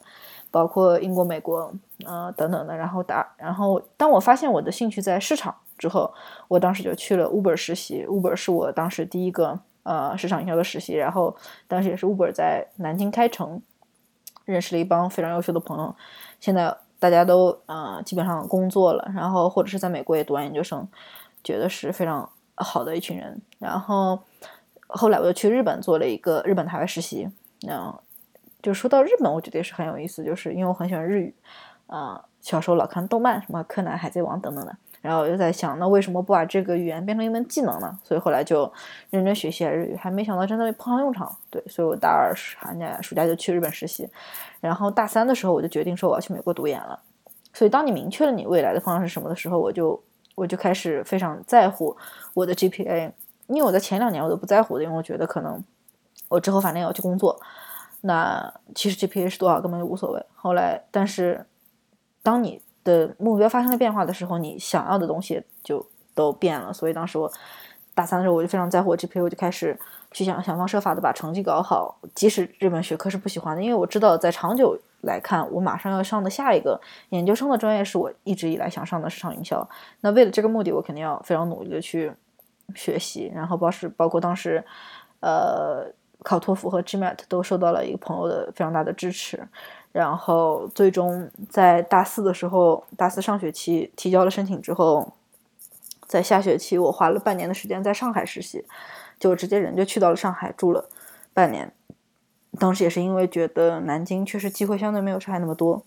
[0.51, 1.73] 包括英国、美国，
[2.05, 2.75] 呃等等的。
[2.75, 6.13] 然后打，然后当我发现我的兴趣在市场之后，
[6.47, 8.05] 我当时就去了 Uber 实习。
[8.05, 11.35] Uber 是我当时第一个呃市场营销的实习，然后
[11.67, 13.61] 当时也是 Uber 在南京开城，
[14.45, 15.95] 认识了一帮非常优秀的朋友。
[16.39, 20.87] 现在大家都呃基本上工作了，然后或者是在美国也读完研究生，
[21.43, 23.41] 觉得是非常好的一群人。
[23.59, 24.19] 然后。
[24.93, 27.27] 后来我又去日本做了一个日本海外实习，
[27.67, 27.93] 嗯，
[28.61, 31.33] 就说到日本，我觉得也是很有意思，就是因为我很喜欢日语，
[31.87, 37.99] 啊，小时候老看动漫，什么柯南、海贼王等等的，然后我就在想，那为什么不把这个语言变成一门技能呢？
[38.03, 38.71] 所以后来就
[39.09, 41.35] 认真学习了日语，还没想到真的派上用场。
[41.49, 44.07] 对，所以我大二寒假、暑假就去日本实习，
[44.61, 46.99] 然后大三的时候我就决定说我要去美国读研了。
[47.51, 50.01] 所以当你明确了你未来的方向是什么的时候，我就
[50.35, 51.97] 我就开始非常在乎
[52.35, 53.11] 我的 GPA。
[53.47, 55.61] 因为我在前两年我都不在乎的，因为我觉得可能
[56.29, 57.39] 我之后反正也要去工作，
[58.01, 60.25] 那其实 GPA 是多少根本就无所谓。
[60.35, 61.45] 后来，但是
[62.21, 66.73] 当你的目标发生了变化的时候，你想要的东西就都变了。
[66.73, 67.31] 所以当时我
[67.93, 69.77] 大三的时候，我就非常在乎 GPA，我就开始
[70.11, 76.79] 去想想方设法的把成绩搞好，即使这门学科是不喜欢的，因为我知道在长久来看，我马上要上的下一个
[77.09, 79.69] 研究生的专业是我一直以来想上的市场营销。
[80.01, 82.11] 那为了这个目的，我肯定要非常努力的去。
[82.75, 84.63] 学习，然后包是包括当时，
[85.19, 85.85] 呃，
[86.23, 89.47] 考托福和 GMAT 都受到了一个朋友的非常大的支持，
[89.91, 95.13] 然后最终在大四的时候，大四上学期提交了申请之后，
[96.07, 98.65] 在下学期我花了半年的时间在上海实习，
[99.19, 100.89] 就直接人就去到了上海住了
[101.33, 101.71] 半年，
[102.59, 105.83] 当时也是因为觉得南京确实机会相对没有上海那么多。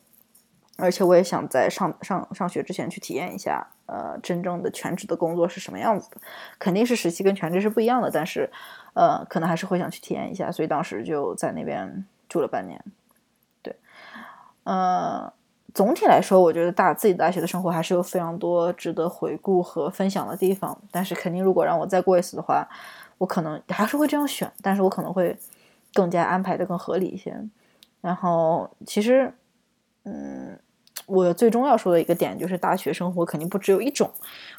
[0.76, 6.18] 而且我也想在上上上学之前去体验一下，呃，真正的全职的工作是什么样子的。
[6.58, 8.50] 肯定是实习跟全职是不一样的，但是，
[8.94, 10.52] 呃，可能还是会想去体验一下。
[10.52, 12.78] 所以当时就在那边住了半年。
[13.62, 13.74] 对，
[14.64, 15.32] 呃，
[15.72, 20.78] 总体来说，我觉得大自己大学的生活还是有非常多值得回顾和分享的地方。
[20.90, 22.68] 但是肯定，如果让我再过一次的话，
[23.16, 25.34] 我可能还是会这样选，但是我可能会
[25.94, 27.34] 更加安排的更合理一些。
[28.02, 29.32] 然后，其实，
[30.04, 30.58] 嗯。
[31.06, 34.10] 我最终要说的一个点就是，大学生活肯定不只有一种，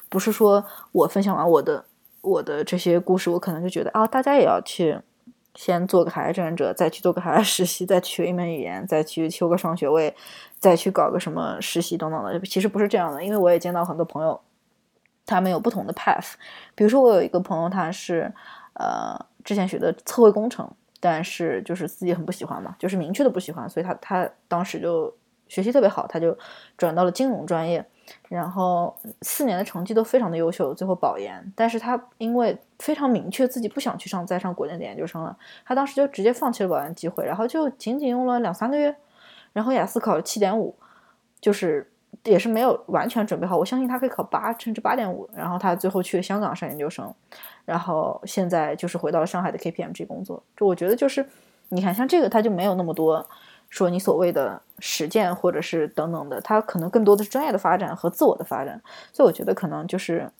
[0.08, 1.84] 不是说我分享完我的
[2.22, 4.98] 我的这些故事，我可能就觉得啊，大家也要去
[5.54, 10.14] 先做个海外志愿者，再去做个海外实习，再学一门语言，再去修个双学位，
[10.58, 12.40] 再去搞个什么实习等等的。
[12.40, 14.40] 其实不是这样的，因为我也见到很多朋友，
[15.26, 16.32] 他们有不同的 path。
[16.74, 18.32] 比如说，我有一个朋友，他是
[18.72, 20.66] 呃之前学的测绘工程，
[20.98, 25.14] 但是就是自己很不喜欢嘛，就是明确的不喜欢，所以他他当时就。
[25.48, 26.36] 学习特别好，他就
[26.76, 27.84] 转到了金融专业，
[28.28, 31.52] 然后四年的成绩都非常的优秀，最后保研。
[31.56, 38.94] 但是他因为非常明确自己不想去上再上国内的研究生了，他当时就直接放弃了保研机会，然后就仅仅用了两三个月，
[39.52, 40.74] 然后雅思考了七点五，
[41.40, 41.90] 就是
[42.24, 43.56] 也是没有完全准备好。
[43.56, 47.12] 我相信他可以考八甚至八点五，然后他最后去香港上研究生，
[47.64, 50.42] 然后现在就是回到了上海的 KPMG 工作。
[50.56, 51.26] 就我觉得就是
[51.70, 53.26] 你看像这个他就没有那么多。
[53.68, 58.80] 说你所谓的实践或者是等等的，它可能更多的是专业的发展和自我的发展，
[59.12, 60.30] 所以我觉得可能就是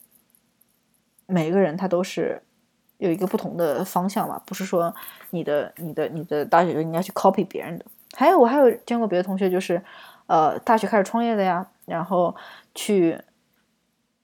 [1.27, 2.43] 每个人他都是
[2.97, 4.95] 有一个不同的方向吧，不是说
[5.31, 7.85] 你的你的你的大学就应该去 copy 别人的。
[8.17, 9.83] 还有我还有见过别的同学，就是
[10.27, 12.35] 呃大学开始创业的呀，然后
[12.75, 13.21] 去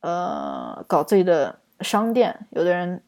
[0.01, 3.03] 呃搞自己的商店，有的人。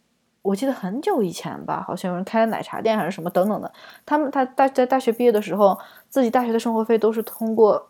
[0.46, 3.72] 我记得很久以前吧，好像有人开了奶茶店还是什么等等的。
[4.04, 5.76] 他们他大在大学毕业的时候，
[6.08, 7.88] 自己大学的生活费都是通过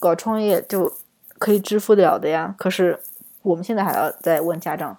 [0.00, 0.90] 搞创业就
[1.38, 2.54] 可以支付了的呀。
[2.56, 2.98] 可是
[3.42, 4.96] 我们现在还要再问家长，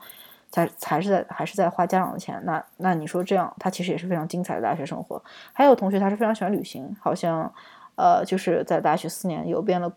[0.51, 2.39] 才还是在还是在花家长的钱。
[2.45, 5.19] 那那你说这样，他其实也是非常精彩的大学生活。
[5.53, 7.51] 还有同学他是非常喜欢旅行，好像
[7.95, 9.91] 呃就是在大学四年游遍了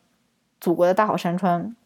[0.59, 1.77] 祖国的大好山川，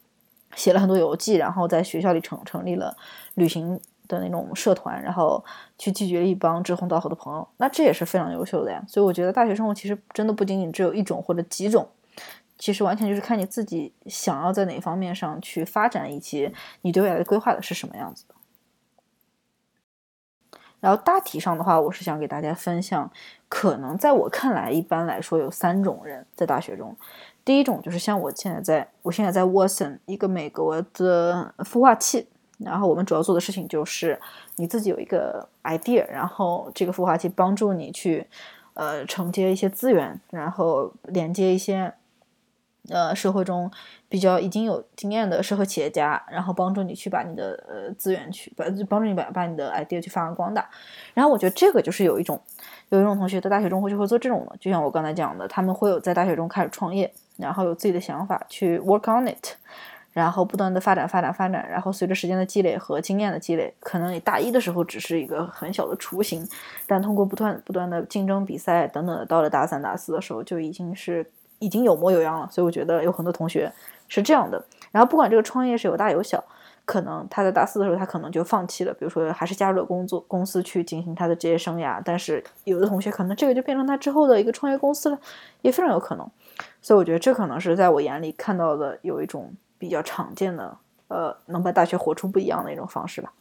[0.54, 2.96] 写了很多游记，然后在学校里成成立了
[3.34, 3.80] 旅行
[4.20, 5.44] 的那种社团，然后
[5.78, 8.82] 去拒绝了一帮志同道合的朋友，那这也是非常优秀的呀。
[8.86, 11.88] 所以我觉得大学生活其实真的不仅仅只有一种或者几种，
[12.58, 18.34] 其实完全就是看你自己想要在哪方面上去发展，以及你对未来的规划的是什么样子的。
[20.80, 23.08] 然后大体上的话，我是想给大家分享，
[23.48, 26.96] 可能在我看来，一般来说有三种人在大学中。
[27.44, 32.26] 第一种就是像我现在在，我现在在 Watson 一个美国的孵化器，
[32.64, 34.18] 然后我们主要做的事情就是
[34.56, 38.26] 你自己有一个 idea，然后这个孵化器帮助你去
[38.74, 41.92] 呃承接一些资源，然后连接一些
[42.88, 43.70] 呃社会中
[44.08, 50.68] 比较已经有经验的社会企业家，然后帮助你去把你的呃资源去把帮助你把把你的 idea 去发扬光大。
[51.14, 52.40] 然后我觉得这个就是有一种
[52.88, 59.56] 有一种同学在大学中会就会做这种的，就像我刚才讲的，他们会有在大学中开始创业，然后有自己的想法去 work on it，
[60.12, 66.46] 然后不断的发展发展发展，然后随着时间的积累和经验的积累，可能你大一的时候只是一个很小的雏形，
[66.86, 71.26] 但通过不断不断的竞争比赛等等，到了大三大四的时候就已经是
[71.58, 72.48] 已经有模有样了。
[72.50, 73.72] 所以我觉得有很多同学
[74.06, 74.62] 是这样的。
[74.90, 76.44] 然后不管这个创业是有大有小，
[76.84, 85.18] 可能他在大四的时候他可能就放弃了，比如说还是加入了工作公司去进行他的职业生涯，但是有的同学可能这个就变成他之后的一个创业公司了，
[85.62, 86.28] 也非常有可能。
[86.82, 89.50] 所以我觉得这可能是在我眼里看到的有一种
[89.82, 93.32] 比较常见的，呃，能把大学活出不一样的一种方式吧。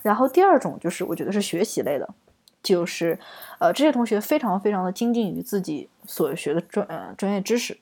[0.00, 2.08] 然后第二种就是我觉得是学习类的，
[2.62, 3.18] 就是
[3.58, 7.78] 呃这些同学非常非常的精进于自己所学的专呃专业知识，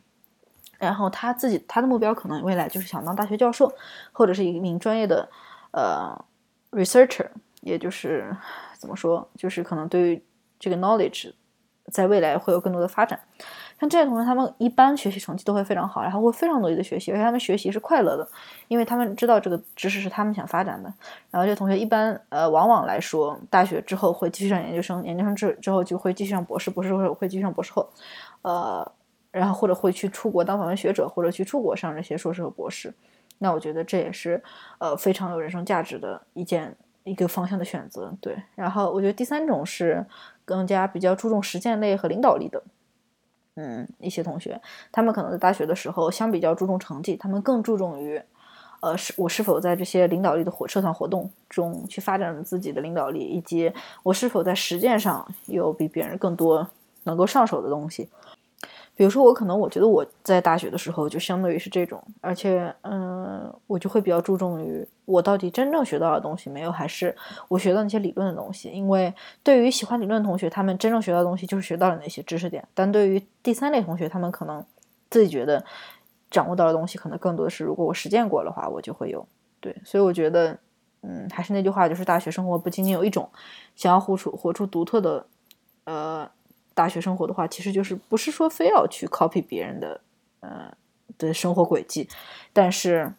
[0.80, 3.72] 然后他自己他的目标可能未来就是想当大学教授，
[4.10, 5.28] 或者是一名专业的
[5.70, 6.24] 呃
[6.72, 7.28] researcher，
[7.60, 8.36] 也就是
[8.76, 10.24] 怎么说，就是可能对于
[10.58, 11.32] 这个 knowledge
[11.92, 13.20] 在未来会有更多的发展。
[13.80, 18.28] 像这些同学，他们一般学习成绩都会非常好，然后会非常努力的学习，而且他们学习是快乐的，
[18.68, 20.92] 因为他们知道这个知识是他们想发展的。
[21.30, 27.88] 然后这些同学一般，呃，往往来说，大学之后会继续上研究生，研究生之之后就会继续上博士，博士后会继续上博士后，
[28.42, 28.92] 呃，
[29.30, 32.92] 然后或者会去出国当访问学者，或者去出国上这些硕士和博士。
[33.38, 34.42] 那我觉得这也是
[34.76, 38.14] 呃非常有人生价值的一件一个方向的选择。
[38.20, 40.04] 对，然后我觉得第三种是
[40.44, 42.62] 更加比较注重实践类和领导力的。
[43.56, 44.60] 嗯，一些同学，
[44.92, 48.22] 他们可能在大学的时候，相比较注重成绩，他们更注重于，
[48.80, 56.66] 呃，是我是否在这些领导力的活社团活动中去发展自己的领导力，以及我是否在实践上有比别人更多
[57.04, 58.08] 能够上手的东西。
[59.00, 67.16] 比如说，我可能我觉得我在大学的时候就相对于是这种，而且，嗯，我就会比较注重于我到底真正学到的东西没有，还是
[67.48, 68.68] 我学到那些理论的东西。
[68.68, 74.62] 因为对于喜欢理论的同学，他们真正学到的东西就是学到了那些知识点；但对于第三类同学，他们可能
[75.08, 75.64] 自己觉得
[76.30, 79.26] 掌握到的东西，可能更多的是如果我实践过的话，我就会有。
[79.60, 80.58] 对，所以我觉得，
[81.00, 83.26] 嗯，还是那句话，就是大学生活不仅仅有一种，
[83.74, 85.24] 想要活出活出独特的，
[85.84, 86.30] 呃。
[86.80, 90.00] 大学生活的话，其实就是不是说非要去 copy 别人的，
[90.40, 90.72] 呃
[91.18, 92.08] 的生活轨迹，
[92.54, 93.12] 但是，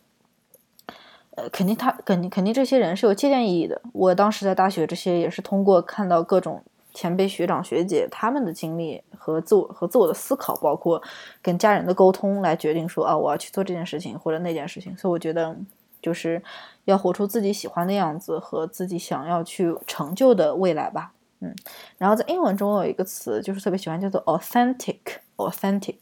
[1.36, 3.80] 呃，肯定他肯定肯定这些人是有借鉴意义的。
[3.94, 11.00] 我当时在大学这些也是通过看到各种前辈学长学姐他们的经历和自我和自我的思考，包括
[11.40, 14.98] 跟家人的沟通来决定说啊，我要去做这件事情或者那件事情。
[14.98, 15.56] 所以我觉得
[16.02, 16.42] 就是
[16.86, 21.14] 要活出自己喜欢的样子和自己想要去成就的未来吧。
[21.44, 21.56] 嗯，
[21.98, 25.98] 然后在英文中有一个词，就是特别喜欢，叫做 authentic，authentic，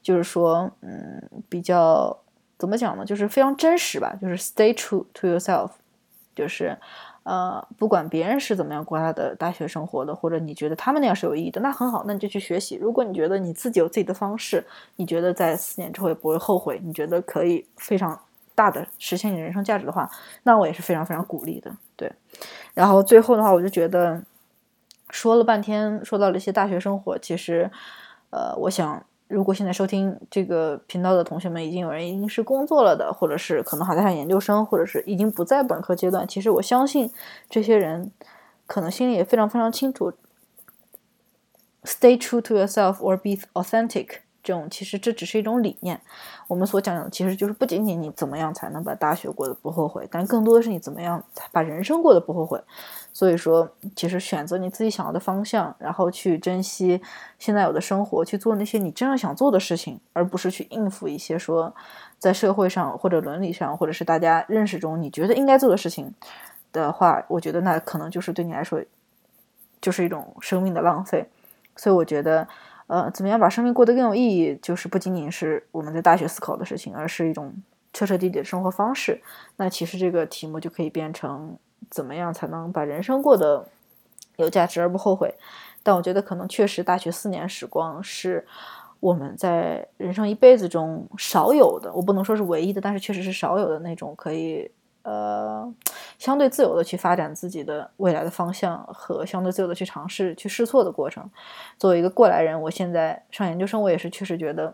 [0.00, 2.16] 就是说，嗯，比较
[2.58, 3.04] 怎么讲呢？
[3.04, 5.72] 就是非常真实吧，就是 stay true to yourself，
[6.34, 6.74] 就是
[7.24, 12.76] 呃，不管别人是怎么样过他的大学生活的，或者你觉得他们那样是有意义的，那很好，那你就去学习。
[12.76, 14.64] 如果你觉得你自己有自己的方式，
[14.96, 18.18] 你觉得在四年之后也不会后悔，你觉得可以非常
[18.54, 20.10] 大的实现你人生价值的话，
[20.44, 21.70] 那我也是非常非常鼓励的。
[21.94, 22.10] 对，
[22.72, 24.22] 然后最后的话，我就觉得。
[25.12, 27.16] 说了半天，说到了一些大学生活。
[27.18, 27.70] 其实，
[28.30, 36.26] 呃，我想，如果现在收听这个频道的同学们，已经有人已经是工作了的，或者是可能还在上研究生，或者是已经不在本科阶段。
[36.26, 37.12] 其实我相信，
[37.50, 38.10] 这些人
[38.66, 40.14] 可能心里也非常非常清楚
[41.84, 44.20] ，stay true to yourself or be authentic。
[44.42, 46.00] 这种其实这只是一种理念。
[46.48, 52.60] 我们所讲的其实就是不仅仅你怎么样才能把大学过得不后悔，但更多的是你怎么样才把人生过得不后悔。
[53.12, 57.00] 所以说，其实选择你自己想要的方向，然后去珍惜
[57.38, 61.74] 现在有的生活，去做那些你真正想做的事情，而不是去应付一些说
[62.18, 66.14] 在社会上或者伦理上，或者是大家认识中你觉得应该做的事情
[66.72, 68.82] 的话，我觉得那可能就是对你来说
[69.80, 71.28] 就是一种生命的浪费。
[71.76, 72.48] 所以我觉得。
[72.88, 77.54] 呃，怎么样把生命过得更有意义，就是不仅仅是我们在大学思考的事情，而是一种
[77.90, 79.22] 彻彻底底的生活方式。
[79.56, 81.56] 那其实这个题目就可以变成
[81.90, 83.66] 怎么样才能把人生过得
[84.36, 85.34] 有价值而不后悔。
[85.82, 88.46] 但我觉得可能确实大学四年时光是
[89.00, 94.70] 我们在人生一辈子中少有的，我不能说是唯一的，但是确实是少有的那种可以
[95.02, 95.68] 呃
[96.20, 101.28] 相对自由的去发展自己的未来的方向和相对自由的去尝试去试错的过程。
[101.76, 104.72] 作为一个过来人，我现在上研究生，我也是确实觉得，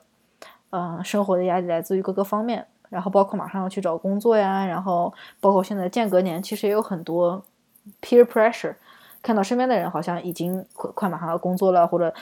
[0.70, 7.42] 嗯、生活的压力来自于各个方面，然后包括马上要去找工作呀，然后包括现在间隔年，其实也有很多
[8.02, 8.74] peer pressure，
[9.22, 12.12] 看到身边的人好像已经快快马上要工作了，或者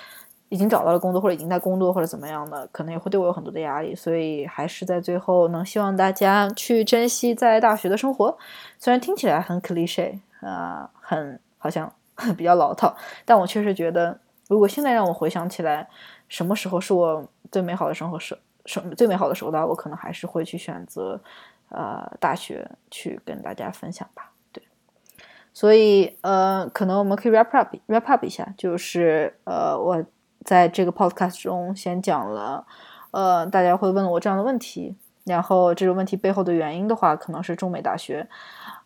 [0.49, 8.37] 已经找到了工作，或者已经在工作，或者怎么样的，可能也会对我有很多的压力，所以还是在最后能希望大家去珍惜在大学的生活，
[8.79, 11.93] 虽然听起来很 cliche 啊、很好像
[12.37, 12.95] 比较老套，
[13.25, 14.17] 但我确实觉得，
[14.49, 15.89] 如果现在让我回想起来，
[16.29, 21.21] 什么时候是我最美好的生活时，生最美好的时候的话，我可能还是会去选择，
[21.71, 24.33] 呃，大学去跟大家分享吧。
[24.53, 24.63] 对，
[25.55, 30.05] 所以呃，可能我们可以 wrap up wrap up 一下，就是呃，我
[30.45, 32.67] 在这个 podcast 中先讲了，
[33.13, 34.95] 呃，大家会问我这样的问题，
[35.25, 38.29] 然后这个问题背后的原因的话，可能是中美大学。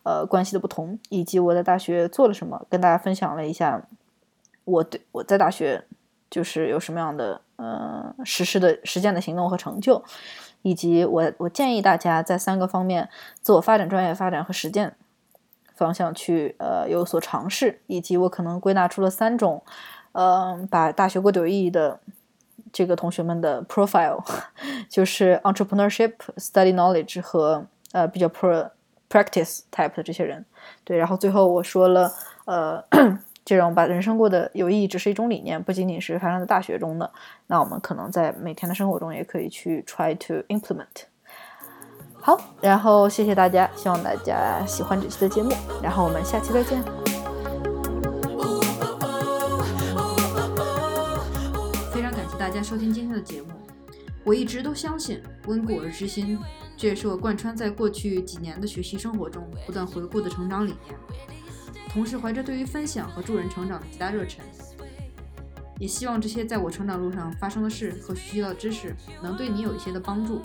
[0.03, 3.79] 呃关系的不同，以及我在大学做了什么，跟大家分享了一下
[4.65, 5.85] 我对我在大学
[6.27, 10.03] 就是有什么样的呃实施的实践的行动和成就，
[10.63, 13.07] 以及我我建议大家在三个方面
[13.41, 14.95] 自我发展、专业发展和实践
[15.75, 19.63] 方向去呃有所尝试，以及我可能归纳出了三种，
[20.13, 21.99] 嗯、把大学过得有意义的。
[22.73, 24.23] 这个同学们的 profile
[24.87, 28.69] 就是 entrepreneurship、study knowledge 和呃比较 pro
[29.09, 30.45] practice type 的这些人，
[30.85, 32.09] 对，然后最后我说了，
[32.45, 32.81] 呃，
[33.43, 37.11] 这种把人生过得有意义只是一种理念，不仅仅是发生在大学中的，
[37.47, 41.05] 那我们可能在每天的生活中也可以去 try to implement。
[42.13, 46.83] 好，然后谢谢大家，希望大家喜欢这期的节目，然后我们下期再见。
[51.91, 53.47] 非常感谢大家收听今天的节目。
[54.23, 56.37] 我一直都相信温故而知新，
[56.77, 60.95] 这也是我贯穿在过去几年的学习生活中不断回顾的成长理念。
[61.91, 64.41] 同时，怀着对于分享和助人成长的极大热忱，
[65.77, 70.41] 也希望这些在我成长路上发生的事和学习到的知识能对你有一些的帮助。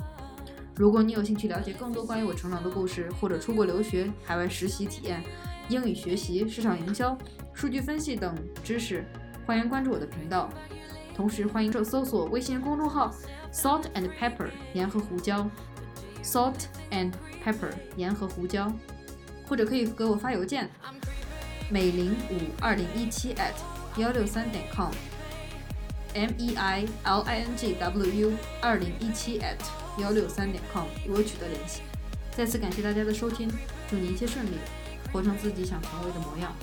[0.74, 5.22] 如果你有兴趣了解更多关于我成长的故事，或者出国留学、海外实习体验、
[5.68, 7.16] 英语学习、市场营销、
[7.54, 8.34] 数据分析等
[8.64, 9.04] 知识，
[9.46, 10.50] 欢迎关注我的频道。
[11.14, 13.14] 同时，欢迎搜索微信公众号
[13.52, 15.48] “salt and pepper” 盐和胡椒
[16.24, 18.70] ，salt and pepper 盐和胡椒，
[19.48, 20.68] 或者可以给我发邮件，
[21.68, 23.54] 美林五二零一七 at
[23.96, 29.56] 幺六三点 com，m e i l i n g w u 二零一七 at
[29.98, 31.80] 幺六三点 com 与我取得联系。
[32.30, 33.50] 再次感谢大家的收听，
[33.90, 34.58] 祝你一切顺利，
[35.12, 36.54] 活成自己想成为的模样。